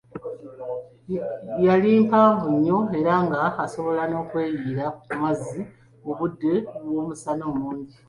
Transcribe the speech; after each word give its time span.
Yali 1.67 1.91
mpanvu 2.07 2.45
nnyo 2.55 2.79
era 2.99 3.13
nga 3.25 3.41
asobola 3.63 4.03
n'okweyiira 4.07 4.85
ku 5.01 5.09
mazzi 5.21 5.61
mu 6.03 6.13
budde 6.19 6.53
obw'omusana 6.85 7.43
omungi. 7.51 7.97